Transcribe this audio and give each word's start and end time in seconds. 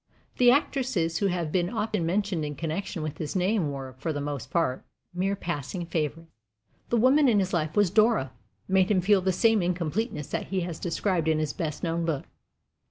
The 0.37 0.49
actresses 0.49 1.17
who 1.19 1.27
have 1.27 1.51
been 1.51 1.69
often 1.69 2.07
mentioned 2.07 2.43
in 2.43 2.55
connection 2.55 3.03
with 3.03 3.19
his 3.19 3.35
name 3.35 3.71
were, 3.71 3.93
for 3.99 4.11
the 4.11 4.19
most 4.19 4.49
part, 4.49 4.83
mere 5.13 5.35
passing 5.35 5.85
favorites. 5.85 6.31
The 6.89 6.97
woman 6.97 7.27
who 7.27 7.33
in 7.33 7.45
life 7.53 7.75
was 7.75 7.91
Dora 7.91 8.31
made 8.67 8.89
him 8.89 9.01
feel 9.01 9.21
the 9.21 9.31
same 9.31 9.61
incompleteness 9.61 10.29
that 10.29 10.47
he 10.47 10.61
has 10.61 10.79
described 10.79 11.27
in 11.27 11.37
his 11.37 11.53
best 11.53 11.83
known 11.83 12.03
book. 12.03 12.25